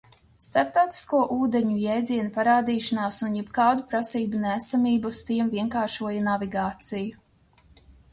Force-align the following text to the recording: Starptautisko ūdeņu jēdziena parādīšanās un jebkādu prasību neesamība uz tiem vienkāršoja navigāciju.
Starptautisko 0.43 1.17
ūdeņu 1.33 1.75
jēdziena 1.81 2.31
parādīšanās 2.37 3.19
un 3.27 3.35
jebkādu 3.39 3.85
prasību 3.91 4.41
neesamība 4.45 5.11
uz 5.13 5.19
tiem 5.29 5.53
vienkāršoja 5.53 6.25
navigāciju. 6.29 7.21